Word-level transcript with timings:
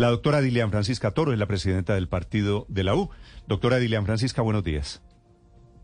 La 0.00 0.08
doctora 0.08 0.40
Dilian 0.40 0.70
Francisca 0.70 1.10
Toro 1.10 1.34
es 1.34 1.38
la 1.38 1.44
presidenta 1.44 1.94
del 1.94 2.08
partido 2.08 2.64
de 2.70 2.84
la 2.84 2.94
U. 2.94 3.10
Doctora 3.46 3.76
Dilian 3.76 4.06
Francisca, 4.06 4.40
buenos 4.40 4.64
días. 4.64 5.02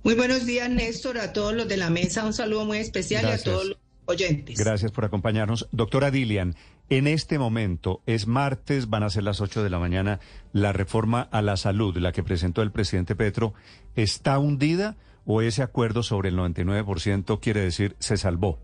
Muy 0.04 0.14
buenos 0.14 0.46
días, 0.46 0.70
Néstor, 0.70 1.18
a 1.18 1.34
todos 1.34 1.52
los 1.52 1.68
de 1.68 1.76
la 1.76 1.90
mesa. 1.90 2.24
Un 2.24 2.32
saludo 2.32 2.64
muy 2.64 2.78
especial 2.78 3.26
y 3.26 3.32
a 3.32 3.36
todos 3.36 3.66
los 3.66 3.78
oyentes. 4.06 4.58
Gracias 4.58 4.90
por 4.90 5.04
acompañarnos. 5.04 5.68
Doctora 5.70 6.10
Dilian, 6.10 6.56
en 6.88 7.08
este 7.08 7.38
momento, 7.38 8.00
es 8.06 8.26
martes, 8.26 8.88
van 8.88 9.02
a 9.02 9.10
ser 9.10 9.22
las 9.22 9.42
8 9.42 9.62
de 9.62 9.68
la 9.68 9.78
mañana, 9.78 10.18
la 10.54 10.72
reforma 10.72 11.20
a 11.20 11.42
la 11.42 11.58
salud, 11.58 11.94
la 11.98 12.12
que 12.12 12.22
presentó 12.22 12.62
el 12.62 12.72
presidente 12.72 13.16
Petro, 13.16 13.52
¿está 13.96 14.38
hundida 14.38 14.96
o 15.26 15.42
ese 15.42 15.62
acuerdo 15.62 16.02
sobre 16.02 16.30
el 16.30 16.38
99% 16.38 17.38
quiere 17.38 17.60
decir 17.60 17.96
se 17.98 18.16
salvó? 18.16 18.60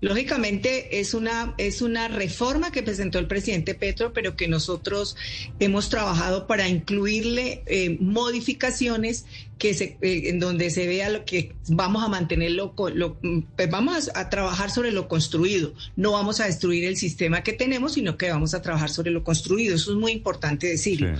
Lógicamente 0.00 1.00
es 1.00 1.12
una, 1.12 1.54
es 1.58 1.82
una 1.82 2.08
reforma 2.08 2.72
que 2.72 2.82
presentó 2.82 3.18
el 3.18 3.26
presidente 3.26 3.74
Petro, 3.74 4.12
pero 4.12 4.34
que 4.34 4.48
nosotros 4.48 5.16
hemos 5.58 5.90
trabajado 5.90 6.46
para 6.46 6.68
incluirle 6.68 7.62
eh, 7.66 7.98
modificaciones 8.00 9.26
que 9.58 9.74
se, 9.74 9.98
eh, 10.00 10.30
en 10.30 10.40
donde 10.40 10.70
se 10.70 10.86
vea 10.86 11.10
lo 11.10 11.26
que 11.26 11.54
vamos 11.68 12.02
a 12.02 12.08
mantenerlo, 12.08 12.74
lo, 12.94 13.18
pues 13.56 13.70
vamos 13.70 14.10
a, 14.14 14.30
trabajar 14.30 14.70
sobre 14.70 14.90
lo 14.90 15.06
construido. 15.06 15.74
No 15.96 16.12
vamos 16.12 16.40
a 16.40 16.46
destruir 16.46 16.86
el 16.86 16.96
sistema 16.96 17.42
que 17.42 17.52
tenemos, 17.52 17.92
sino 17.92 18.16
que 18.16 18.30
vamos 18.30 18.54
a 18.54 18.62
trabajar 18.62 18.88
sobre 18.88 19.10
lo 19.10 19.22
construido. 19.22 19.74
Eso 19.76 19.92
es 19.92 19.98
muy 19.98 20.12
importante 20.12 20.66
decirlo. 20.66 21.12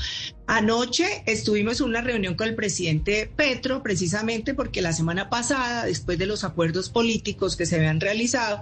Anoche 0.52 1.22
estuvimos 1.26 1.78
en 1.78 1.86
una 1.86 2.00
reunión 2.00 2.34
con 2.34 2.48
el 2.48 2.56
presidente 2.56 3.30
Petro, 3.36 3.84
precisamente 3.84 4.52
porque 4.52 4.82
la 4.82 4.92
semana 4.92 5.30
pasada, 5.30 5.84
después 5.84 6.18
de 6.18 6.26
los 6.26 6.42
acuerdos 6.42 6.88
políticos 6.88 7.54
que 7.54 7.66
se 7.66 7.76
habían 7.76 8.00
realizado, 8.00 8.60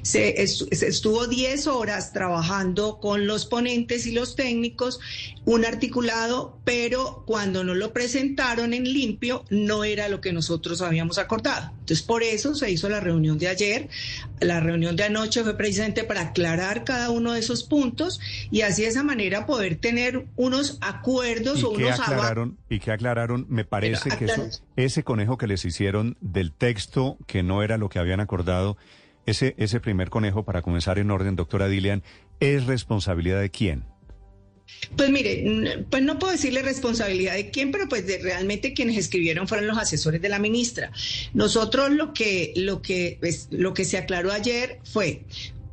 se, 0.00 0.42
estuvo 0.42 1.26
10 1.26 1.66
horas 1.66 2.14
trabajando 2.14 3.00
con 3.00 3.26
los 3.26 3.44
ponentes 3.44 4.06
y 4.06 4.12
los 4.12 4.34
técnicos, 4.34 4.98
un 5.44 5.66
articulado, 5.66 6.58
pero 6.64 7.22
cuando 7.26 7.64
no 7.64 7.74
lo 7.74 7.92
presentaron 7.92 8.72
en 8.72 8.84
limpio, 8.84 9.44
no 9.50 9.84
era 9.84 10.08
lo 10.08 10.22
que 10.22 10.32
nosotros 10.32 10.80
habíamos 10.80 11.18
acordado. 11.18 11.70
Entonces, 11.80 12.02
por 12.02 12.22
eso 12.22 12.54
se 12.54 12.70
hizo 12.70 12.88
la 12.88 13.00
reunión 13.00 13.38
de 13.38 13.48
ayer. 13.48 13.88
La 14.40 14.60
reunión 14.60 14.96
de 14.96 15.04
anoche 15.04 15.42
fue 15.44 15.56
precisamente 15.56 16.02
para 16.02 16.22
aclarar 16.22 16.84
cada 16.84 17.10
uno 17.10 17.34
de 17.34 17.40
esos 17.40 17.62
puntos 17.62 18.20
y 18.50 18.62
así 18.62 18.82
de 18.82 18.88
esa 18.88 19.02
manera 19.02 19.46
poder 19.46 19.76
tener 19.76 20.26
unos 20.36 20.78
acuerdos 20.80 21.25
¿Y 21.28 21.76
qué 21.76 21.90
aclararon, 21.90 22.58
y 22.68 22.78
que 22.80 22.92
aclararon, 22.92 23.46
me 23.48 23.64
parece 23.64 24.10
que 24.10 24.28
ese 24.76 25.02
conejo 25.04 25.38
que 25.38 25.46
les 25.46 25.64
hicieron 25.64 26.16
del 26.20 26.52
texto 26.52 27.18
que 27.26 27.42
no 27.42 27.62
era 27.62 27.78
lo 27.78 27.88
que 27.88 27.98
habían 27.98 28.20
acordado, 28.20 28.76
ese, 29.26 29.54
ese 29.58 29.80
primer 29.80 30.10
conejo, 30.10 30.44
para 30.44 30.62
comenzar 30.62 30.98
en 30.98 31.10
orden, 31.10 31.36
doctora 31.36 31.68
Dilian, 31.68 32.02
¿es 32.40 32.66
responsabilidad 32.66 33.40
de 33.40 33.50
quién? 33.50 33.84
Pues 34.96 35.10
mire, 35.10 35.84
pues 35.90 36.02
no 36.02 36.18
puedo 36.18 36.32
decirle 36.32 36.62
responsabilidad 36.62 37.34
de 37.34 37.50
quién, 37.50 37.70
pero 37.70 37.88
pues 37.88 38.06
de 38.06 38.18
realmente 38.18 38.72
quienes 38.72 38.96
escribieron 38.96 39.46
fueron 39.46 39.68
los 39.68 39.78
asesores 39.78 40.20
de 40.20 40.28
la 40.28 40.38
ministra. 40.38 40.90
Nosotros 41.34 41.90
lo 41.90 42.12
que 42.12 42.52
lo 42.56 42.82
que 42.82 43.16
pues, 43.20 43.48
lo 43.50 43.74
que 43.74 43.84
se 43.84 43.96
aclaró 43.96 44.32
ayer 44.32 44.80
fue 44.84 45.24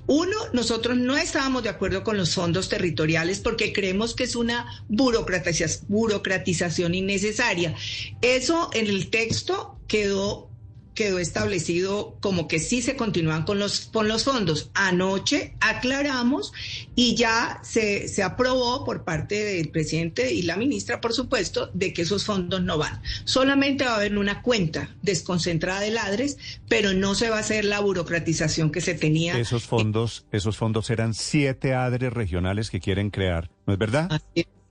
uno, 0.06 0.36
nosotros 0.52 0.98
no 0.98 1.16
estábamos 1.18 1.64
de 1.64 1.70
acuerdo 1.70 2.04
con 2.04 2.18
los 2.18 2.34
fondos 2.34 2.68
territoriales 2.70 3.40
porque 3.40 3.72
creemos 3.72 4.16
que 4.16 4.26
es 4.26 4.36
una 4.36 4.68
burocratización 4.88 6.96
innecesaria. 6.96 7.76
Eso 8.22 8.70
en 8.74 8.88
el 8.88 9.10
texto 9.10 9.80
quedó 9.88 10.53
quedó 10.94 11.20
establecido 11.20 12.18
como 12.22 12.48
que 12.48 12.60
sí 12.60 12.82
se 12.82 12.96
continúan 12.96 13.44
con 13.44 13.60
los, 13.60 13.90
con 13.92 14.08
los 14.08 14.24
fondos. 14.24 14.70
Anoche 14.74 15.56
aclaramos 15.60 16.54
y 16.96 17.16
ya 17.16 17.60
se, 17.64 18.08
se 18.08 18.24
aprobó 18.24 18.84
por 18.84 19.04
parte 19.04 19.44
del 19.44 19.70
presidente 19.70 20.34
y 20.34 20.44
la 20.44 20.56
ministra, 20.56 21.02
por 21.02 21.14
supuesto, 21.14 21.70
de 21.74 21.94
que 21.94 22.04
esos 22.04 22.26
fondos 22.26 22.62
no 22.62 22.78
van. 22.78 23.02
Solamente 23.26 23.86
va 23.86 23.94
a 23.94 23.96
haber 23.98 24.18
una 24.18 24.42
cuenta 24.42 24.96
desconcentrada 25.02 25.82
de 25.82 25.92
ladres, 25.92 26.38
pero 26.68 26.94
no 26.94 27.16
se 27.16 27.30
va 27.30 27.38
a 27.38 27.40
hacer 27.40 27.66
la 27.66 27.80
burocratización 27.80 28.72
que 28.72 28.82
se 28.82 28.94
tenía. 28.94 29.38
Esos 29.38 29.64
fondos, 29.64 30.26
esos 30.32 30.58
fondos 30.58 30.90
eran 30.90 31.14
siete 31.14 31.74
adres 31.74 32.14
regionales 32.14 32.70
que 32.70 32.80
quieren 32.80 33.10
crear, 33.10 33.50
¿no 33.66 33.74
es 33.74 33.80
verdad? 33.80 34.22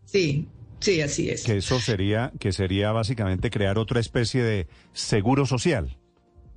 Sí, 0.04 0.46
sí, 0.78 1.00
así 1.00 1.30
es. 1.30 1.42
Que 1.42 1.56
eso 1.56 1.80
sería, 1.80 2.32
que 2.38 2.52
sería 2.52 2.92
básicamente 2.92 3.50
crear 3.50 3.78
otra 3.78 3.98
especie 3.98 4.42
de 4.42 4.66
seguro 4.92 5.46
social 5.46 5.96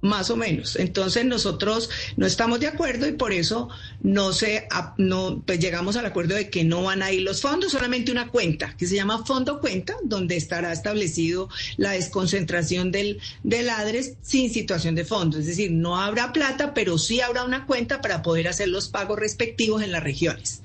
más 0.05 0.29
o 0.29 0.37
menos. 0.37 0.75
Entonces 0.75 1.25
nosotros 1.25 1.89
no 2.15 2.25
estamos 2.25 2.59
de 2.59 2.67
acuerdo 2.67 3.07
y 3.07 3.13
por 3.13 3.33
eso 3.33 3.69
no 4.01 4.33
se 4.33 4.67
no 4.97 5.41
pues 5.45 5.59
llegamos 5.59 5.95
al 5.95 6.05
acuerdo 6.05 6.35
de 6.35 6.49
que 6.49 6.63
no 6.63 6.83
van 6.83 7.01
a 7.01 7.11
ir 7.11 7.23
los 7.23 7.41
fondos, 7.41 7.71
solamente 7.71 8.11
una 8.11 8.27
cuenta 8.27 8.75
que 8.77 8.87
se 8.87 8.95
llama 8.95 9.25
fondo 9.25 9.59
cuenta, 9.59 9.95
donde 10.03 10.37
estará 10.37 10.71
establecido 10.71 11.49
la 11.77 11.91
desconcentración 11.91 12.91
del 12.91 13.19
del 13.43 13.69
ADRES 13.69 14.15
sin 14.21 14.51
situación 14.51 14.95
de 14.95 15.05
fondo, 15.05 15.39
es 15.39 15.47
decir, 15.47 15.71
no 15.71 15.99
habrá 15.99 16.31
plata, 16.33 16.73
pero 16.73 16.97
sí 16.97 17.21
habrá 17.21 17.43
una 17.43 17.65
cuenta 17.65 18.01
para 18.01 18.21
poder 18.21 18.47
hacer 18.47 18.69
los 18.69 18.89
pagos 18.89 19.19
respectivos 19.19 19.81
en 19.81 19.91
las 19.91 20.03
regiones. 20.03 20.61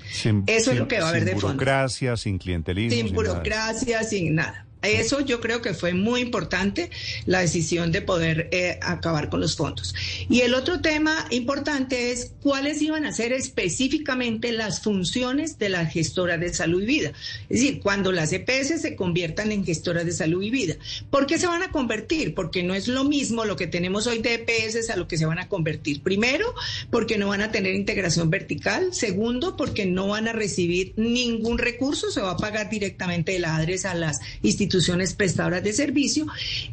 eso 0.47 0.73
es 0.73 0.79
lo 0.79 0.89
que 0.89 1.01
va 1.01 1.07
a 1.07 1.11
haber 1.11 1.25
de 1.25 1.33
fondo. 1.33 1.49
Sin 1.49 1.57
burocracia, 1.57 2.17
sin 2.17 2.39
clientelismo. 2.39 2.97
Sin, 2.97 3.15
burocracia, 3.15 4.05
sin 4.05 4.35
nada. 4.35 4.67
Eso 4.83 5.21
yo 5.21 5.41
creo 5.41 5.61
que 5.61 5.75
fue 5.75 5.93
muy 5.93 6.21
importante, 6.21 6.91
la 7.27 7.41
decisión 7.41 7.93
de 7.93 8.01
poder 8.01 8.49
eh, 8.51 8.79
acabar 8.81 9.29
con 9.29 9.41
los 9.41 9.57
fondos. 9.57 9.95
Y 10.29 10.41
el 10.41 10.55
otro 10.55 10.81
tema 10.81 11.27
importante 11.31 12.13
es 12.13 12.33
cuáles 12.43 12.81
iban 12.81 13.05
a 13.05 13.13
ser 13.13 13.33
específicamente 13.33 14.53
las 14.53 14.81
funciones 14.81 15.59
de 15.59 15.69
las 15.69 15.93
gestoras 15.93 16.41
de 16.41 16.55
salud 16.55 16.83
y 16.83 16.87
vida. 16.87 17.13
Es 17.51 17.61
decir, 17.61 17.81
cuando 17.81 18.11
las 18.11 18.33
EPS 18.33 18.81
se 18.81 18.97
conviertan 18.97 19.53
en 19.53 19.65
gestoras 19.65 20.07
de 20.07 20.13
salud 20.13 20.43
y 20.43 20.51
vida. 20.51 20.77
¿Por 21.11 21.27
qué 21.27 21.39
se 21.39 21.47
van 21.47 21.63
a 21.63 21.71
convertir? 21.71 22.35
Porque 22.35 22.63
no 22.63 22.75
es 22.75 22.89
lo 22.89 23.05
mismo 23.05 23.45
lo 23.45 23.57
que 23.57 23.67
tenemos 23.67 24.07
hoy 24.07 24.21
de 24.21 24.35
EPS 24.35 24.89
a 24.89 24.97
lo 24.97 25.09
que 25.09 25.19
se 25.19 25.27
van 25.27 25.39
a 25.39 25.49
convertir. 25.49 26.03
Primero, 26.03 26.55
porque 26.91 27.19
no 27.19 27.29
van 27.29 27.43
a 27.43 27.53
tener 27.53 27.75
integración 27.75 28.31
vertical. 28.31 28.95
Segundo, 28.95 29.57
porque 29.59 29.85
no 29.85 30.09
van 30.09 30.27
a 30.27 30.33
recibir 30.33 30.95
ningún 30.97 31.59
recurso, 31.59 32.11
se 32.11 32.23
va 32.23 32.33
a 32.33 32.37
pagar 32.39 32.71
directamente 32.71 33.33
de 33.33 33.41
la 33.41 33.57
adresa 33.57 33.91
a 33.91 33.95
las 33.95 34.21
instituciones 34.43 34.70
instituciones 34.71 35.15
prestadoras 35.15 35.65
de 35.65 35.73
servicio. 35.73 36.27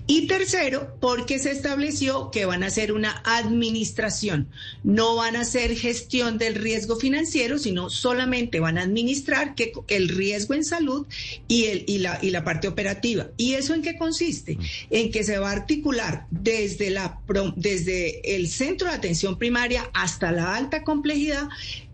Y 0.05 0.27
tercero, 0.27 0.95
porque 1.01 1.39
se 1.39 1.51
estableció 1.51 2.29
que 2.29 2.45
van 2.45 2.63
a 2.63 2.69
ser 2.69 2.93
una 2.93 3.23
administración, 3.25 4.49
no 4.83 5.15
van 5.15 5.35
a 5.35 5.43
ser 5.43 5.75
gestión 5.75 6.37
del 6.37 6.55
riesgo 6.55 6.97
financiero, 6.97 7.57
sino 7.57 7.89
solamente 7.89 8.59
van 8.59 8.77
a 8.77 8.83
administrar 8.83 9.55
que 9.55 9.73
el 9.87 10.09
riesgo 10.09 10.53
en 10.53 10.63
salud 10.63 11.07
y, 11.47 11.65
el, 11.65 11.85
y, 11.87 11.97
la, 11.97 12.19
y 12.21 12.29
la 12.29 12.43
parte 12.43 12.67
operativa. 12.67 13.29
¿Y 13.35 13.53
eso 13.53 13.73
en 13.73 13.81
qué 13.81 13.97
consiste? 13.97 14.57
En 14.91 15.11
que 15.11 15.23
se 15.23 15.39
va 15.39 15.49
a 15.49 15.53
articular 15.53 16.27
desde, 16.29 16.91
la, 16.91 17.19
desde 17.55 18.35
el 18.35 18.47
centro 18.47 18.89
de 18.89 18.95
atención 18.95 19.39
primaria 19.39 19.89
hasta 19.93 20.31
la 20.31 20.55
alta 20.55 20.83
complejidad 20.83 21.49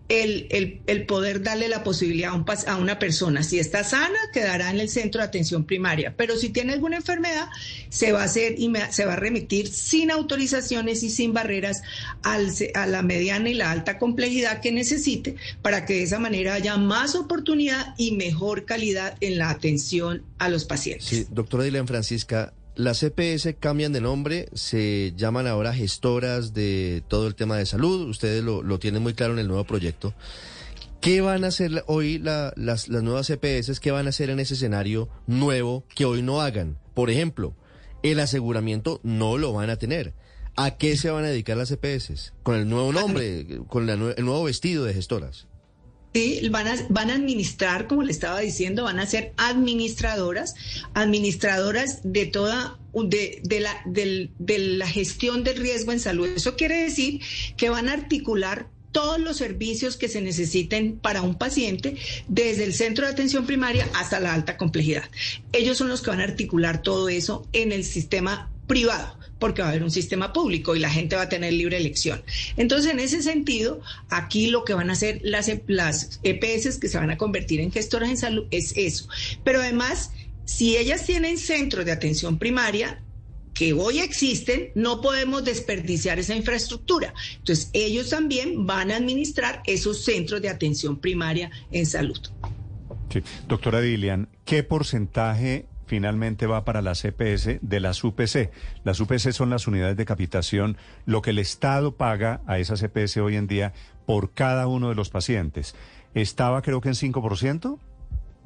el, 0.08 0.80
el, 0.86 1.06
poder 1.06 1.42
darle 1.42 1.68
la 1.68 1.82
posibilidad 1.82 2.32
a, 2.32 2.34
un, 2.34 2.44
a, 2.66 2.76
una 2.76 2.98
persona, 2.98 3.42
si 3.42 3.58
está 3.58 3.84
sana, 3.84 4.18
quedará 4.32 4.70
en 4.70 4.78
el 4.78 4.90
centro 4.90 5.20
de 5.20 5.26
atención 5.26 5.64
primaria, 5.64 6.14
pero 6.16 6.36
si 6.36 6.50
tiene 6.50 6.74
alguna 6.74 6.96
enfermedad, 6.96 7.48
se 7.88 8.12
va 8.12 8.20
a 8.20 8.24
hacer 8.24 8.54
y 8.58 8.70
se 8.90 9.06
va 9.06 9.14
a 9.14 9.16
remitir 9.16 9.68
sin 9.68 10.10
autorizaciones 10.10 11.02
y 11.02 11.10
sin 11.10 11.32
barreras 11.32 11.82
al, 12.22 12.52
a 12.74 12.86
la 12.86 13.02
mediana 13.02 13.48
y 13.48 13.54
la 13.54 13.70
alta 13.70 13.98
complejidad 13.98 14.60
que 14.60 14.72
necesite 14.72 15.36
para 15.62 15.86
que 15.86 15.94
de 15.94 16.02
esa 16.02 16.18
manera 16.18 16.54
haya 16.54 16.76
más 16.76 17.14
oportunidad 17.14 17.94
y 17.96 18.12
mejor 18.12 18.66
calidad 18.66 19.16
en 19.20 19.38
la 19.38 19.50
atención 19.50 20.22
a 20.38 20.50
los 20.50 20.66
pacientes. 20.66 21.06
Sí, 21.06 21.26
doctora 21.30 21.64
Dilan 21.64 21.88
Francisca, 21.88 22.52
las 22.76 23.00
CPS 23.00 23.56
cambian 23.58 23.92
de 23.92 24.00
nombre, 24.00 24.48
se 24.54 25.12
llaman 25.16 25.46
ahora 25.46 25.72
gestoras 25.72 26.54
de 26.54 27.02
todo 27.08 27.26
el 27.26 27.34
tema 27.34 27.56
de 27.56 27.66
salud. 27.66 28.08
Ustedes 28.08 28.42
lo, 28.42 28.78
tienen 28.78 29.02
muy 29.02 29.14
claro 29.14 29.32
en 29.34 29.38
el 29.38 29.48
nuevo 29.48 29.64
proyecto. 29.64 30.14
¿Qué 31.00 31.20
van 31.20 31.44
a 31.44 31.48
hacer 31.48 31.84
hoy 31.86 32.18
las, 32.18 32.54
las 32.56 32.88
nuevas 32.88 33.28
CPS? 33.28 33.78
¿Qué 33.78 33.90
van 33.90 34.06
a 34.06 34.10
hacer 34.10 34.30
en 34.30 34.40
ese 34.40 34.54
escenario 34.54 35.08
nuevo 35.26 35.84
que 35.94 36.04
hoy 36.04 36.22
no 36.22 36.40
hagan? 36.40 36.78
Por 36.94 37.10
ejemplo, 37.10 37.54
el 38.02 38.20
aseguramiento 38.20 39.00
no 39.02 39.38
lo 39.38 39.52
van 39.52 39.70
a 39.70 39.76
tener. 39.76 40.14
¿A 40.56 40.76
qué 40.76 40.96
se 40.96 41.10
van 41.10 41.24
a 41.24 41.28
dedicar 41.28 41.56
las 41.56 41.70
CPS? 41.70 42.32
Con 42.42 42.56
el 42.56 42.68
nuevo 42.68 42.92
nombre, 42.92 43.60
con 43.68 43.88
el 43.88 43.98
nuevo 43.98 44.44
vestido 44.44 44.84
de 44.84 44.94
gestoras. 44.94 45.46
Sí, 46.14 46.48
van 46.48 46.68
a, 46.68 47.14
administrar, 47.14 47.88
como 47.88 48.04
le 48.04 48.12
estaba 48.12 48.38
diciendo, 48.38 48.84
van 48.84 49.00
a 49.00 49.06
ser 49.06 49.32
administradoras, 49.36 50.54
administradoras 50.94 52.02
de 52.04 52.26
toda, 52.26 52.78
de, 52.92 53.40
la, 53.60 53.82
de 53.84 54.58
la 54.58 54.86
gestión 54.86 55.42
del 55.42 55.56
riesgo 55.56 55.90
en 55.90 55.98
salud. 55.98 56.28
Eso 56.28 56.54
quiere 56.54 56.84
decir 56.84 57.20
que 57.56 57.68
van 57.68 57.88
a 57.88 57.94
articular 57.94 58.68
todos 58.92 59.18
los 59.18 59.36
servicios 59.38 59.96
que 59.96 60.08
se 60.08 60.20
necesiten 60.20 61.00
para 61.00 61.20
un 61.20 61.34
paciente, 61.34 61.96
desde 62.28 62.62
el 62.62 62.74
centro 62.74 63.04
de 63.04 63.12
atención 63.12 63.44
primaria 63.44 63.88
hasta 63.92 64.20
la 64.20 64.32
alta 64.32 64.56
complejidad. 64.56 65.02
Ellos 65.52 65.76
son 65.78 65.88
los 65.88 66.00
que 66.00 66.10
van 66.10 66.20
a 66.20 66.24
articular 66.24 66.80
todo 66.80 67.08
eso 67.08 67.44
en 67.52 67.72
el 67.72 67.82
sistema 67.82 68.53
privado 68.66 69.18
porque 69.38 69.62
va 69.62 69.68
a 69.68 69.70
haber 69.72 69.82
un 69.82 69.90
sistema 69.90 70.32
público 70.32 70.74
y 70.74 70.78
la 70.78 70.88
gente 70.88 71.16
va 71.16 71.22
a 71.22 71.28
tener 71.28 71.52
libre 71.52 71.76
elección. 71.76 72.22
Entonces, 72.56 72.92
en 72.92 72.98
ese 72.98 73.22
sentido, 73.22 73.82
aquí 74.08 74.46
lo 74.46 74.64
que 74.64 74.72
van 74.72 74.88
a 74.88 74.94
hacer 74.94 75.20
las, 75.22 75.48
EPS 75.48 76.78
que 76.78 76.88
se 76.88 76.96
van 76.96 77.10
a 77.10 77.18
convertir 77.18 77.60
en 77.60 77.70
gestoras 77.70 78.08
en 78.08 78.16
salud 78.16 78.46
es 78.50 78.72
eso. 78.76 79.06
Pero 79.42 79.60
además, 79.60 80.12
si 80.46 80.78
ellas 80.78 81.04
tienen 81.04 81.36
centros 81.36 81.84
de 81.84 81.92
atención 81.92 82.38
primaria, 82.38 83.02
que 83.52 83.72
hoy 83.72 83.98
existen, 83.98 84.70
no 84.74 85.00
podemos 85.00 85.44
desperdiciar 85.44 86.18
esa 86.18 86.34
infraestructura. 86.34 87.14
Entonces, 87.36 87.70
ellos 87.72 88.10
también 88.10 88.66
van 88.66 88.90
a 88.90 88.96
administrar 88.96 89.62
esos 89.66 90.04
centros 90.04 90.42
de 90.42 90.48
atención 90.48 90.98
primaria 90.98 91.50
en 91.70 91.86
salud. 91.86 92.18
Sí. 93.12 93.22
Doctora 93.46 93.80
Dilian, 93.80 94.28
¿qué 94.44 94.62
porcentaje 94.62 95.66
finalmente 95.94 96.48
va 96.48 96.64
para 96.64 96.82
las 96.82 97.02
CPS 97.02 97.60
de 97.62 97.78
las 97.78 98.02
UPC? 98.02 98.50
Las 98.82 98.98
UPC 98.98 99.30
son 99.30 99.50
las 99.50 99.68
unidades 99.68 99.96
de 99.96 100.04
capitación, 100.04 100.76
lo 101.06 101.22
que 101.22 101.30
el 101.30 101.38
Estado 101.38 101.92
paga 101.94 102.40
a 102.48 102.58
esas 102.58 102.80
CPS 102.80 103.18
hoy 103.18 103.36
en 103.36 103.46
día 103.46 103.72
por 104.04 104.32
cada 104.32 104.66
uno 104.66 104.88
de 104.88 104.96
los 104.96 105.08
pacientes. 105.08 105.76
¿Estaba 106.12 106.62
creo 106.62 106.80
que 106.80 106.88
en 106.88 106.96
5%? 106.96 107.78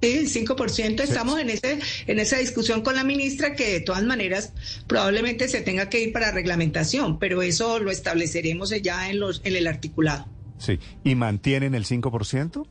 Sí, 0.02 0.18
el 0.18 0.28
5%. 0.28 1.00
Estamos 1.00 1.40
en, 1.40 1.48
ese, 1.48 1.78
en 2.06 2.18
esa 2.18 2.36
discusión 2.36 2.82
con 2.82 2.96
la 2.96 3.02
ministra 3.02 3.54
que 3.54 3.72
de 3.72 3.80
todas 3.80 4.02
maneras 4.02 4.52
probablemente 4.86 5.48
se 5.48 5.62
tenga 5.62 5.88
que 5.88 6.02
ir 6.02 6.12
para 6.12 6.30
reglamentación, 6.30 7.18
pero 7.18 7.40
eso 7.40 7.78
lo 7.78 7.90
estableceremos 7.90 8.74
ya 8.82 9.08
en, 9.08 9.20
los, 9.20 9.40
en 9.44 9.56
el 9.56 9.66
articulado. 9.66 10.26
Sí, 10.58 10.78
¿y 11.02 11.14
mantienen 11.14 11.74
el 11.74 11.86
5%? 11.86 12.66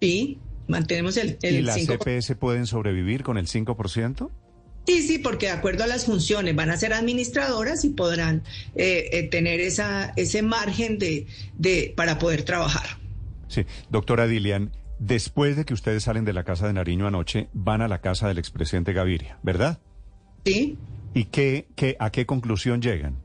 Sí, 0.00 0.40
mantenemos 0.68 1.16
el, 1.16 1.38
el 1.42 1.56
¿Y 1.56 1.62
las 1.62 1.84
CPS 1.86 2.36
pueden 2.36 2.66
sobrevivir 2.66 3.22
con 3.22 3.38
el 3.38 3.46
5%? 3.46 4.30
Sí, 4.86 5.02
sí, 5.02 5.18
porque 5.18 5.46
de 5.46 5.52
acuerdo 5.52 5.84
a 5.84 5.86
las 5.88 6.04
funciones 6.04 6.54
van 6.54 6.70
a 6.70 6.76
ser 6.76 6.92
administradoras 6.92 7.84
y 7.84 7.90
podrán 7.90 8.44
eh, 8.76 9.08
eh, 9.12 9.22
tener 9.24 9.60
esa, 9.60 10.12
ese 10.16 10.42
margen 10.42 10.98
de, 10.98 11.26
de, 11.58 11.92
para 11.96 12.18
poder 12.18 12.44
trabajar. 12.44 12.98
Sí, 13.48 13.64
doctora 13.90 14.26
Dilian, 14.28 14.70
Después 14.98 15.56
de 15.56 15.64
que 15.64 15.74
ustedes 15.74 16.04
salen 16.04 16.24
de 16.24 16.32
la 16.32 16.44
casa 16.44 16.66
de 16.66 16.72
Nariño 16.72 17.06
anoche, 17.06 17.48
van 17.52 17.82
a 17.82 17.88
la 17.88 18.00
casa 18.00 18.28
del 18.28 18.38
expresidente 18.38 18.94
Gaviria, 18.94 19.38
¿verdad? 19.42 19.78
Sí. 20.44 20.78
¿Y 21.12 21.24
qué, 21.24 21.68
qué, 21.76 21.96
a 21.98 22.10
qué 22.10 22.24
conclusión 22.24 22.80
llegan? 22.80 23.16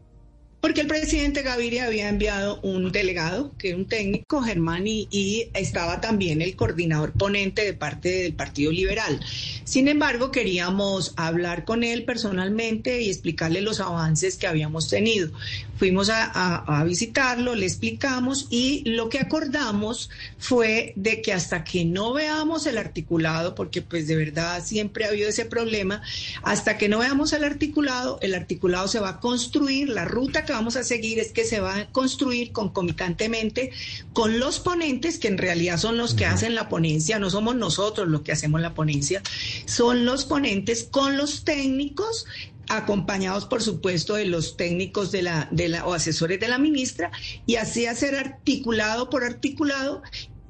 Porque 0.61 0.81
el 0.81 0.87
presidente 0.87 1.41
Gaviria 1.41 1.87
había 1.87 2.07
enviado 2.07 2.59
un 2.61 2.91
delegado, 2.91 3.51
que 3.57 3.71
es 3.71 3.75
un 3.75 3.87
técnico, 3.87 4.43
Germán, 4.43 4.83
y, 4.85 5.47
estaba 5.55 5.99
también 6.01 6.41
el 6.43 6.55
coordinador 6.55 7.13
ponente 7.13 7.65
de 7.65 7.73
parte 7.73 8.09
del 8.09 8.33
Partido 8.33 8.71
Liberal. 8.71 9.19
Sin 9.63 9.87
embargo, 9.87 10.31
queríamos 10.31 11.13
hablar 11.17 11.65
con 11.65 11.83
él 11.83 12.05
personalmente 12.05 13.01
y 13.01 13.09
explicarle 13.09 13.61
los 13.61 13.79
avances 13.79 14.37
que 14.37 14.45
habíamos 14.45 14.87
tenido. 14.87 15.31
Fuimos 15.77 16.11
a, 16.13 16.83
visitarlo, 16.85 17.55
le 17.55 17.65
explicamos 17.65 18.45
y 18.51 18.83
lo 18.87 19.09
que 19.09 19.19
acordamos 19.19 20.11
fue 20.37 20.93
de 20.95 21.23
que 21.23 21.33
hasta 21.33 21.63
que 21.63 21.85
no 21.85 22.13
veamos 22.13 22.67
el 22.67 22.77
articulado, 22.77 23.55
porque 23.55 23.81
pues 23.81 24.07
de 24.07 24.15
verdad 24.15 24.63
siempre 24.63 25.05
ha 25.05 25.07
habido 25.07 25.29
ese 25.29 25.45
problema, 25.45 26.03
hasta 26.43 26.77
que 26.77 26.87
no 26.87 26.99
veamos 26.99 27.33
el 27.33 27.43
articulado, 27.43 28.19
el 28.21 28.35
articulado 28.35 28.87
se 28.87 28.99
va 28.99 29.09
a 29.09 29.19
construir, 29.19 29.89
la 29.89 30.05
ruta 30.05 30.45
que 30.45 30.50
vamos 30.51 30.75
a 30.75 30.83
seguir 30.83 31.19
es 31.19 31.31
que 31.31 31.43
se 31.43 31.59
va 31.59 31.75
a 31.75 31.91
construir 31.91 32.51
concomitantemente 32.51 33.71
con 34.13 34.39
los 34.39 34.59
ponentes, 34.59 35.17
que 35.17 35.27
en 35.27 35.37
realidad 35.37 35.77
son 35.77 35.97
los 35.97 36.13
que 36.13 36.25
hacen 36.25 36.55
la 36.55 36.69
ponencia, 36.69 37.19
no 37.19 37.29
somos 37.29 37.55
nosotros 37.55 38.07
los 38.07 38.21
que 38.21 38.31
hacemos 38.31 38.61
la 38.61 38.73
ponencia, 38.73 39.21
son 39.65 40.05
los 40.05 40.25
ponentes 40.25 40.87
con 40.89 41.17
los 41.17 41.43
técnicos 41.43 42.25
acompañados 42.69 43.45
por 43.45 43.61
supuesto 43.61 44.15
de 44.15 44.25
los 44.25 44.55
técnicos 44.55 45.11
de 45.11 45.23
la, 45.23 45.49
de 45.51 45.67
la, 45.67 45.85
o 45.85 45.93
asesores 45.93 46.39
de 46.39 46.47
la 46.47 46.57
ministra, 46.57 47.11
y 47.45 47.55
así 47.55 47.85
hacer 47.85 48.15
articulado 48.15 49.09
por 49.09 49.23
articulado 49.23 50.01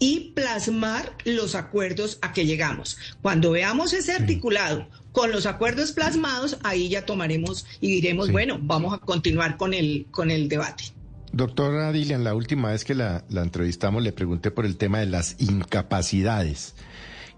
y 0.02 0.32
plasmar 0.32 1.16
los 1.26 1.54
acuerdos 1.54 2.18
a 2.24 2.34
que 2.34 2.48
llegamos. 2.48 2.98
Cuando 3.22 3.52
veamos 3.52 3.94
ese 3.94 4.14
articulado 4.14 4.88
con 5.12 5.32
los 5.32 5.46
acuerdos 5.46 5.92
plasmados, 5.92 6.58
ahí 6.64 6.90
ya 6.90 7.06
tomaremos 7.06 7.68
y 7.82 7.92
diremos, 7.92 8.32
bueno, 8.32 8.58
vamos 8.60 8.96
a 8.96 8.98
continuar 8.98 9.58
con 9.58 9.76
el, 9.76 10.08
con 10.10 10.32
el 10.32 10.50
debate. 10.50 10.86
Doctora 11.32 11.92
Dilian, 11.92 12.24
la 12.24 12.34
última 12.34 12.72
vez 12.72 12.84
que 12.84 12.96
la, 12.96 13.24
la 13.30 13.44
entrevistamos 13.44 14.02
le 14.02 14.12
pregunté 14.12 14.50
por 14.50 14.66
el 14.66 14.76
tema 14.76 15.00
de 15.00 15.06
las 15.06 15.40
incapacidades 15.40 16.74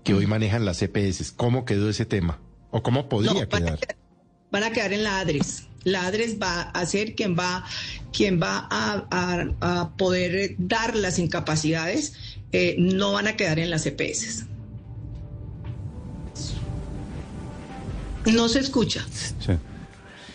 que 0.06 0.14
hoy 0.14 0.26
manejan 0.26 0.64
las 0.64 0.82
EPS. 0.82 1.34
¿Cómo 1.34 1.66
quedó 1.66 1.90
ese 1.90 2.06
tema? 2.06 2.40
¿O 2.72 2.82
cómo 2.82 3.10
podría 3.10 3.46
quedar? 3.46 3.78
van 4.52 4.64
a 4.64 4.72
quedar 4.72 4.94
en 4.94 5.04
la 5.04 5.20
ADRES. 5.20 5.68
La 5.84 6.06
ADRES 6.08 6.40
va 6.42 6.62
a 6.62 6.86
ser 6.86 7.16
quien 7.16 7.38
va, 7.38 7.66
quien 8.12 8.42
va 8.42 8.68
a, 8.70 9.92
poder 9.98 10.56
dar 10.58 10.96
las 10.96 11.20
incapacidades, 11.20 12.14
eh, 12.52 12.76
no 12.78 13.14
van 13.14 13.28
a 13.28 13.36
quedar 13.36 13.60
en 13.60 13.70
las 13.70 13.86
EPS. 13.86 14.46
No 18.26 18.48
se 18.48 18.60
escucha. 18.60 19.06
Sí. 19.12 19.54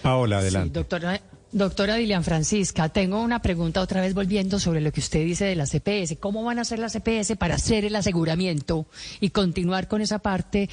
Paola, 0.02 0.38
adelante. 0.38 0.78
doctora, 0.78 1.20
Doctora 1.50 1.96
Dilian 1.96 2.24
Francisca, 2.24 2.90
tengo 2.90 3.22
una 3.22 3.40
pregunta 3.40 3.80
otra 3.80 4.02
vez 4.02 4.12
volviendo 4.12 4.60
sobre 4.60 4.82
lo 4.82 4.92
que 4.92 5.00
usted 5.00 5.24
dice 5.24 5.46
de 5.46 5.56
la 5.56 5.64
CPS. 5.64 6.18
¿Cómo 6.20 6.44
van 6.44 6.58
a 6.58 6.62
hacer 6.62 6.78
la 6.78 6.90
CPS 6.90 7.36
para 7.38 7.54
hacer 7.54 7.86
el 7.86 7.96
aseguramiento 7.96 8.86
y 9.18 9.30
continuar 9.30 9.88
con 9.88 10.02
esa 10.02 10.18
parte 10.18 10.68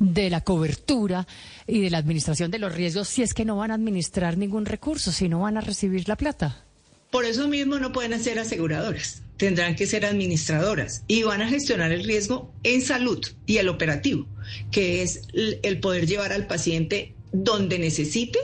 de 0.00 0.28
la 0.28 0.40
cobertura 0.40 1.28
y 1.68 1.80
de 1.80 1.90
la 1.90 1.98
administración 1.98 2.50
de 2.50 2.58
los 2.58 2.74
riesgos 2.74 3.06
si 3.06 3.22
es 3.22 3.34
que 3.34 3.44
no 3.44 3.56
van 3.56 3.70
a 3.70 3.74
administrar 3.74 4.36
ningún 4.36 4.66
recurso, 4.66 5.12
si 5.12 5.28
no 5.28 5.40
van 5.40 5.58
a 5.58 5.60
recibir 5.60 6.08
la 6.08 6.16
plata? 6.16 6.64
Por 7.12 7.24
eso 7.24 7.46
mismo 7.46 7.78
no 7.78 7.92
pueden 7.92 8.20
ser 8.20 8.40
aseguradoras, 8.40 9.22
tendrán 9.36 9.76
que 9.76 9.86
ser 9.86 10.04
administradoras 10.04 11.04
y 11.06 11.22
van 11.22 11.40
a 11.40 11.48
gestionar 11.48 11.92
el 11.92 12.02
riesgo 12.02 12.52
en 12.64 12.82
salud 12.82 13.24
y 13.46 13.58
el 13.58 13.68
operativo, 13.68 14.26
que 14.72 15.02
es 15.02 15.22
el 15.32 15.78
poder 15.78 16.08
llevar 16.08 16.32
al 16.32 16.48
paciente 16.48 17.15
donde 17.32 17.78
necesite 17.78 18.38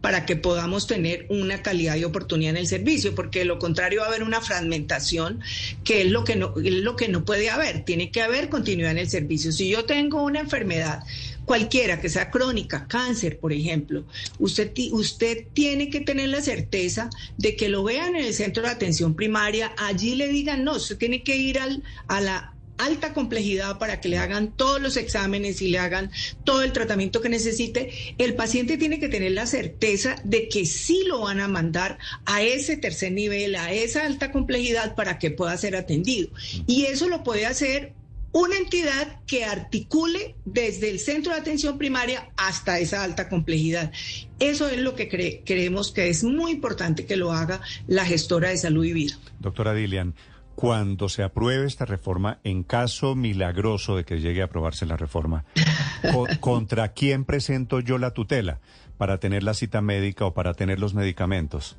para 0.00 0.24
que 0.24 0.36
podamos 0.36 0.86
tener 0.86 1.26
una 1.28 1.62
calidad 1.62 1.96
y 1.96 2.04
oportunidad 2.04 2.50
en 2.50 2.58
el 2.58 2.66
servicio, 2.66 3.14
porque 3.14 3.40
de 3.40 3.44
lo 3.44 3.58
contrario 3.58 4.00
va 4.00 4.06
a 4.06 4.08
haber 4.08 4.22
una 4.22 4.40
fragmentación 4.40 5.40
que 5.84 6.02
es 6.02 6.10
lo 6.10 6.24
que 6.24 6.36
no, 6.36 6.54
es 6.56 6.72
lo 6.72 6.96
que 6.96 7.08
no 7.08 7.24
puede 7.24 7.50
haber, 7.50 7.84
tiene 7.84 8.10
que 8.10 8.22
haber 8.22 8.48
continuidad 8.48 8.92
en 8.92 8.98
el 8.98 9.10
servicio. 9.10 9.52
Si 9.52 9.68
yo 9.68 9.84
tengo 9.84 10.22
una 10.22 10.40
enfermedad 10.40 11.02
cualquiera 11.44 12.00
que 12.00 12.10
sea 12.10 12.30
crónica, 12.30 12.86
cáncer, 12.86 13.38
por 13.38 13.52
ejemplo, 13.52 14.04
usted, 14.38 14.70
usted 14.92 15.46
tiene 15.54 15.88
que 15.88 16.00
tener 16.00 16.28
la 16.28 16.42
certeza 16.42 17.08
de 17.38 17.56
que 17.56 17.68
lo 17.68 17.82
vean 17.82 18.16
en 18.16 18.24
el 18.26 18.34
centro 18.34 18.62
de 18.62 18.68
atención 18.68 19.14
primaria, 19.14 19.72
allí 19.78 20.14
le 20.14 20.28
digan, 20.28 20.62
no, 20.62 20.76
usted 20.76 20.98
tiene 20.98 21.22
que 21.22 21.36
ir 21.36 21.58
al, 21.58 21.82
a 22.06 22.20
la 22.20 22.54
alta 22.78 23.12
complejidad 23.12 23.78
para 23.78 24.00
que 24.00 24.08
le 24.08 24.18
hagan 24.18 24.52
todos 24.52 24.80
los 24.80 24.96
exámenes 24.96 25.60
y 25.62 25.68
le 25.68 25.78
hagan 25.78 26.10
todo 26.44 26.62
el 26.62 26.72
tratamiento 26.72 27.20
que 27.20 27.28
necesite, 27.28 27.90
el 28.18 28.34
paciente 28.34 28.78
tiene 28.78 28.98
que 29.00 29.08
tener 29.08 29.32
la 29.32 29.46
certeza 29.46 30.16
de 30.24 30.48
que 30.48 30.64
sí 30.64 31.04
lo 31.06 31.20
van 31.20 31.40
a 31.40 31.48
mandar 31.48 31.98
a 32.24 32.42
ese 32.42 32.76
tercer 32.76 33.12
nivel, 33.12 33.56
a 33.56 33.72
esa 33.72 34.06
alta 34.06 34.32
complejidad 34.32 34.94
para 34.94 35.18
que 35.18 35.30
pueda 35.30 35.56
ser 35.56 35.76
atendido. 35.76 36.30
Y 36.66 36.86
eso 36.86 37.08
lo 37.08 37.22
puede 37.22 37.46
hacer 37.46 37.92
una 38.32 38.56
entidad 38.56 39.20
que 39.26 39.44
articule 39.44 40.34
desde 40.44 40.90
el 40.90 40.98
centro 40.98 41.32
de 41.32 41.40
atención 41.40 41.78
primaria 41.78 42.30
hasta 42.36 42.78
esa 42.78 43.02
alta 43.02 43.28
complejidad. 43.28 43.90
Eso 44.38 44.68
es 44.68 44.78
lo 44.78 44.94
que 44.94 45.08
creemos 45.44 45.92
que 45.92 46.08
es 46.08 46.24
muy 46.24 46.52
importante 46.52 47.06
que 47.06 47.16
lo 47.16 47.32
haga 47.32 47.60
la 47.86 48.04
gestora 48.04 48.50
de 48.50 48.58
salud 48.58 48.84
y 48.84 48.92
vida. 48.92 49.18
Doctora 49.40 49.74
Dilian, 49.74 50.14
cuando 50.58 51.08
se 51.08 51.22
apruebe 51.22 51.68
esta 51.68 51.84
reforma, 51.84 52.40
en 52.42 52.64
caso 52.64 53.14
milagroso 53.14 53.94
de 53.94 54.04
que 54.04 54.18
llegue 54.18 54.42
a 54.42 54.46
aprobarse 54.46 54.86
la 54.86 54.96
reforma, 54.96 55.44
¿contra 56.40 56.88
quién 56.94 57.24
presento 57.24 57.78
yo 57.78 57.96
la 57.96 58.10
tutela 58.10 58.58
para 58.96 59.20
tener 59.20 59.44
la 59.44 59.54
cita 59.54 59.80
médica 59.82 60.24
o 60.24 60.34
para 60.34 60.54
tener 60.54 60.80
los 60.80 60.94
medicamentos? 60.94 61.76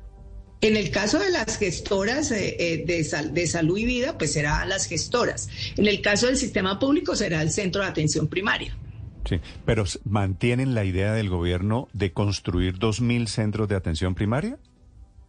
En 0.62 0.78
el 0.78 0.90
caso 0.90 1.18
de 1.18 1.28
las 1.28 1.58
gestoras 1.58 2.30
eh, 2.30 2.56
eh, 2.58 2.84
de, 2.86 3.32
de, 3.32 3.46
salud 3.46 3.76
y 3.76 3.84
vida, 3.84 4.16
pues 4.16 4.32
será 4.32 4.64
las 4.64 4.86
gestoras. 4.86 5.50
En 5.76 5.86
el 5.86 6.00
caso 6.00 6.28
del 6.28 6.38
sistema 6.38 6.78
público 6.78 7.14
será 7.16 7.42
el 7.42 7.50
centro 7.50 7.82
de 7.82 7.88
atención 7.88 8.28
primaria. 8.28 8.74
Sí, 9.28 9.40
pero 9.66 9.84
¿mantienen 10.04 10.74
la 10.74 10.86
idea 10.86 11.12
del 11.12 11.28
gobierno 11.28 11.88
de 11.92 12.14
construir 12.14 12.78
2.000 12.78 13.26
centros 13.26 13.68
de 13.68 13.74
atención 13.74 14.14
primaria? 14.14 14.58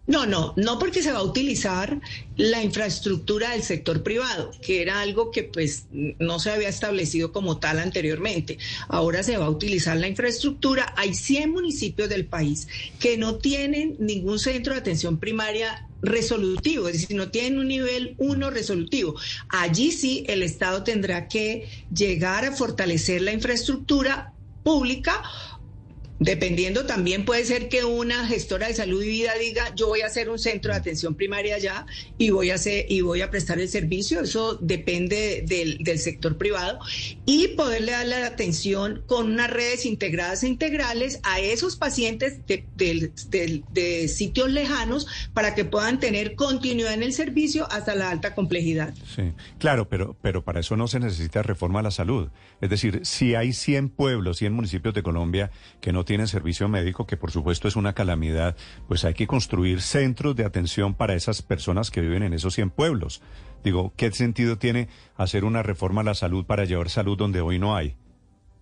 No, 0.07 0.25
no, 0.25 0.53
no 0.57 0.79
porque 0.79 1.03
se 1.03 1.11
va 1.11 1.19
a 1.19 1.23
utilizar 1.23 2.01
la 2.35 2.63
infraestructura 2.63 3.51
del 3.51 3.61
sector 3.61 4.01
privado, 4.01 4.51
que 4.61 4.81
era 4.81 4.99
algo 4.99 5.29
que 5.29 5.43
pues 5.43 5.85
no 5.91 6.39
se 6.39 6.49
había 6.49 6.69
establecido 6.69 7.31
como 7.31 7.59
tal 7.59 7.79
anteriormente. 7.79 8.57
Ahora 8.89 9.21
se 9.21 9.37
va 9.37 9.45
a 9.45 9.49
utilizar 9.49 9.95
la 9.97 10.07
infraestructura. 10.07 10.91
Hay 10.97 11.13
100 11.13 11.51
municipios 11.51 12.09
del 12.09 12.25
país 12.25 12.67
que 12.99 13.15
no 13.17 13.35
tienen 13.35 13.95
ningún 13.99 14.39
centro 14.39 14.73
de 14.73 14.79
atención 14.79 15.19
primaria 15.19 15.87
resolutivo, 16.01 16.87
es 16.87 17.01
decir, 17.01 17.15
no 17.15 17.29
tienen 17.29 17.59
un 17.59 17.67
nivel 17.67 18.15
1 18.17 18.49
resolutivo. 18.49 19.15
Allí 19.49 19.91
sí 19.91 20.25
el 20.27 20.41
Estado 20.41 20.83
tendrá 20.83 21.27
que 21.27 21.69
llegar 21.95 22.43
a 22.43 22.51
fortalecer 22.51 23.21
la 23.21 23.33
infraestructura 23.33 24.33
pública 24.63 25.21
Dependiendo 26.21 26.85
también 26.85 27.25
puede 27.25 27.43
ser 27.45 27.67
que 27.67 27.83
una 27.83 28.27
gestora 28.27 28.67
de 28.67 28.75
salud 28.75 29.01
y 29.01 29.07
vida 29.07 29.31
diga, 29.39 29.73
yo 29.75 29.87
voy 29.87 30.01
a 30.01 30.05
hacer 30.05 30.29
un 30.29 30.37
centro 30.37 30.71
de 30.71 30.77
atención 30.77 31.15
primaria 31.15 31.55
allá 31.55 31.87
y 32.19 32.29
voy 32.29 32.51
a 32.51 32.55
hacer 32.55 32.85
y 32.89 33.01
voy 33.01 33.21
a 33.21 33.31
prestar 33.31 33.59
el 33.59 33.67
servicio, 33.67 34.21
eso 34.21 34.55
depende 34.61 35.43
del, 35.47 35.79
del 35.79 35.97
sector 35.97 36.37
privado 36.37 36.77
y 37.25 37.47
poderle 37.49 37.93
dar 37.93 38.05
la 38.05 38.27
atención 38.27 39.01
con 39.07 39.31
unas 39.31 39.49
redes 39.49 39.87
integradas 39.87 40.43
e 40.43 40.47
integrales 40.47 41.19
a 41.23 41.39
esos 41.39 41.75
pacientes 41.75 42.45
de, 42.45 44.07
sitios 44.07 44.51
lejanos 44.51 45.07
para 45.33 45.55
que 45.55 45.65
puedan 45.65 45.99
tener 45.99 46.35
continuidad 46.35 46.93
en 46.93 47.01
el 47.01 47.13
servicio 47.13 47.67
hasta 47.71 47.95
la 47.95 48.11
alta 48.11 48.35
complejidad. 48.35 48.93
Sí, 49.15 49.33
claro, 49.57 49.89
pero 49.89 50.15
pero 50.21 50.43
para 50.43 50.59
eso 50.59 50.77
no 50.77 50.87
se 50.87 50.99
necesita 50.99 51.41
reforma 51.41 51.79
a 51.79 51.83
la 51.83 51.91
salud. 51.91 52.29
Es 52.61 52.69
decir, 52.69 52.99
si 53.05 53.33
hay 53.33 53.53
100 53.53 53.89
pueblos, 53.89 54.37
100 54.37 54.53
municipios 54.53 54.93
de 54.93 55.01
Colombia 55.01 55.49
que 55.79 55.91
no 55.91 56.05
tienen 56.05 56.10
servicio 56.27 56.67
médico, 56.67 57.07
que 57.07 57.17
por 57.17 57.31
supuesto 57.31 57.67
es 57.67 57.75
una 57.75 57.93
calamidad, 57.93 58.55
pues 58.87 59.05
hay 59.05 59.13
que 59.13 59.27
construir 59.27 59.81
centros 59.81 60.35
de 60.35 60.45
atención 60.45 60.93
para 60.93 61.15
esas 61.15 61.41
personas 61.41 61.91
que 61.91 62.01
viven 62.01 62.23
en 62.23 62.33
esos 62.33 62.53
100 62.55 62.71
pueblos. 62.71 63.21
Digo, 63.63 63.93
¿qué 63.95 64.11
sentido 64.11 64.57
tiene 64.57 64.89
hacer 65.15 65.45
una 65.45 65.63
reforma 65.63 66.01
a 66.01 66.05
la 66.05 66.13
salud 66.15 66.45
para 66.45 66.65
llevar 66.65 66.89
salud 66.89 67.17
donde 67.17 67.41
hoy 67.41 67.59
no 67.59 67.75
hay? 67.75 67.95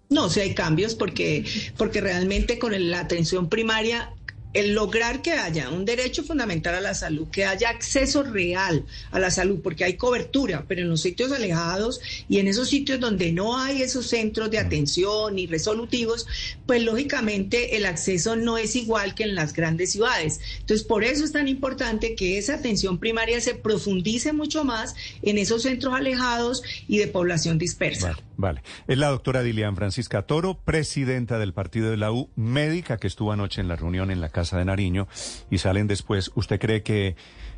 No, 0.10 0.28
si 0.30 0.40
hay 0.40 0.56
cambios 0.56 0.96
porque, 0.96 1.46
porque 1.78 2.02
realmente 2.02 2.58
con 2.58 2.74
la 2.90 3.00
atención 3.00 3.48
primaria 3.48 4.12
el 4.54 4.74
lograr 4.74 5.22
que 5.22 5.34
haya 5.34 5.70
un 5.70 5.86
derecho 5.86 6.24
fundamental 6.24 6.74
a 6.76 6.82
la 6.82 6.94
salud, 6.96 7.28
que 7.30 7.46
haya 7.46 7.70
acceso 7.70 8.24
real 8.24 8.86
a 9.12 9.20
la 9.20 9.30
salud, 9.30 9.60
porque 9.62 9.84
hay 9.84 9.94
cobertura, 9.94 10.66
pero 10.68 10.82
en 10.82 10.90
los 10.90 11.02
sitios 11.02 11.32
alejados 11.32 12.02
y 12.28 12.40
en 12.40 12.48
esos 12.48 12.70
sitios 12.70 13.00
donde 13.00 13.32
no 13.32 13.58
hay 13.58 13.82
esos 13.82 14.08
centros 14.08 14.50
de 14.50 14.58
atención 14.58 15.38
y 15.38 15.46
resolutivos, 15.46 16.26
pues 16.66 16.82
lógicamente 16.82 17.78
el 17.78 17.86
acceso 17.86 18.36
no 18.36 18.58
es 18.58 18.76
igual 18.76 19.14
que 19.14 19.24
en 19.24 19.36
las 19.36 19.54
grandes 19.54 19.92
ciudades. 19.92 20.40
Entonces, 20.60 20.86
por 20.86 21.04
eso 21.04 21.24
es 21.24 21.32
tan 21.32 21.48
importante 21.48 22.16
que 22.16 22.38
esa 22.38 22.56
atención 22.56 22.98
primaria 22.98 23.42
se 23.42 23.54
profundice 23.54 24.34
mucho 24.34 24.64
más 24.64 24.96
en 25.22 25.38
esos 25.38 25.64
centros 25.64 25.94
alejados 25.94 26.64
y 26.88 26.98
de 26.98 27.08
población 27.08 27.60
dispersa. 27.60 28.10
Vale, 28.10 28.24
vale. 28.38 28.64
Es 28.88 28.98
la 28.98 29.10
doctora 29.10 29.44
Dilian 29.44 29.76
Francisca 29.76 30.24
Toro, 30.24 30.60
presidenta 30.64 31.38
del 31.38 31.54
partido 31.54 31.92
de 31.92 31.98
la 31.98 32.12
U, 32.12 32.30
médica 32.36 32.98
que 32.98 33.08
estuvo 33.08 33.32
anoche 33.32 33.62
en 33.62 33.68
la 33.68 33.76
reunión 33.76 34.10
en 34.10 34.22
la 34.22 34.30
Casa 34.40 34.58
de 34.58 34.66
Nariño 34.66 35.08
y 35.50 35.58
salen 35.58 35.88
después. 35.88 36.32
¿Usted 36.36 36.60
cree 36.60 36.82
que 36.82 37.18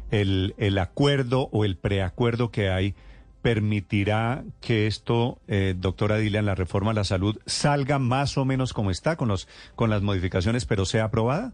el, 0.09 0.55
el 0.57 0.77
acuerdo 0.79 1.49
o 1.51 1.63
el 1.63 1.77
preacuerdo 1.77 2.49
que 2.49 2.69
hay 2.69 2.95
permitirá 3.43 4.43
que 4.59 4.87
esto, 4.87 5.39
eh, 5.47 5.75
doctora 5.77 6.17
Dilian, 6.17 6.45
la 6.45 6.55
reforma 6.55 6.91
a 6.91 6.93
la 6.93 7.03
salud, 7.03 7.39
salga 7.45 7.99
más 7.99 8.37
o 8.37 8.45
menos 8.45 8.73
como 8.73 8.91
está 8.91 9.15
con, 9.15 9.27
los, 9.27 9.47
con 9.75 9.89
las 9.89 10.01
modificaciones, 10.01 10.65
pero 10.65 10.85
sea 10.85 11.05
aprobada? 11.05 11.53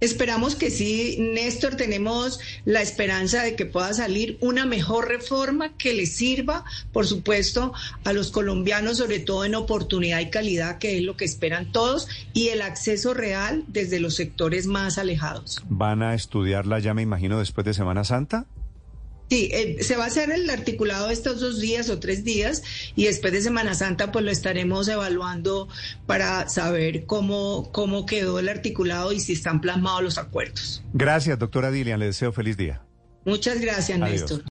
Esperamos 0.00 0.54
que 0.54 0.70
sí, 0.70 1.18
Néstor, 1.20 1.76
tenemos 1.76 2.40
la 2.64 2.80
esperanza 2.80 3.42
de 3.42 3.54
que 3.54 3.66
pueda 3.66 3.92
salir 3.92 4.38
una 4.40 4.64
mejor 4.64 5.08
reforma 5.08 5.76
que 5.76 5.92
le 5.92 6.06
sirva, 6.06 6.64
por 6.90 7.06
supuesto, 7.06 7.74
a 8.04 8.14
los 8.14 8.30
colombianos, 8.30 8.96
sobre 8.96 9.20
todo 9.20 9.44
en 9.44 9.54
oportunidad 9.54 10.20
y 10.20 10.30
calidad, 10.30 10.78
que 10.78 10.96
es 10.96 11.02
lo 11.02 11.18
que 11.18 11.26
esperan 11.26 11.70
todos, 11.70 12.08
y 12.32 12.48
el 12.48 12.62
acceso 12.62 13.12
real 13.12 13.64
desde 13.68 14.00
los 14.00 14.14
sectores 14.16 14.66
más 14.66 14.96
alejados. 14.96 15.62
¿Van 15.68 16.02
a 16.02 16.14
estudiarla 16.14 16.78
ya, 16.78 16.94
me 16.94 17.02
imagino, 17.02 17.38
después 17.38 17.66
de 17.66 17.74
Semana 17.74 18.04
Santa? 18.04 18.46
Sí, 19.30 19.48
eh, 19.52 19.76
se 19.80 19.96
va 19.96 20.04
a 20.04 20.06
hacer 20.08 20.32
el 20.32 20.50
articulado 20.50 21.08
estos 21.08 21.38
dos 21.38 21.60
días 21.60 21.88
o 21.88 22.00
tres 22.00 22.24
días 22.24 22.64
y 22.96 23.04
después 23.04 23.32
de 23.32 23.40
Semana 23.40 23.74
Santa 23.74 24.10
pues 24.10 24.24
lo 24.24 24.32
estaremos 24.32 24.88
evaluando 24.88 25.68
para 26.06 26.48
saber 26.48 27.06
cómo, 27.06 27.70
cómo 27.70 28.06
quedó 28.06 28.40
el 28.40 28.48
articulado 28.48 29.12
y 29.12 29.20
si 29.20 29.34
están 29.34 29.60
plasmados 29.60 30.02
los 30.02 30.18
acuerdos. 30.18 30.82
Gracias, 30.92 31.38
doctora 31.38 31.70
Dilian. 31.70 32.00
Le 32.00 32.06
deseo 32.06 32.32
feliz 32.32 32.56
día. 32.56 32.82
Muchas 33.24 33.60
gracias, 33.60 34.02
Adiós. 34.02 34.20
Néstor. 34.22 34.44